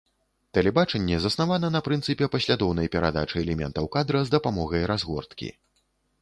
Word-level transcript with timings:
Тэлебачанне 0.57 1.17
заснавана 1.25 1.69
на 1.75 1.81
прынцыпе 1.87 2.29
паслядоўнай 2.37 2.89
перадачы 2.97 3.37
элементаў 3.45 3.91
кадра 3.97 4.23
з 4.27 4.33
дапамогай 4.39 4.83
разгорткі. 4.95 5.53